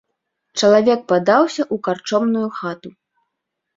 [0.61, 2.89] Чалавек падаўся ў карчомную хату.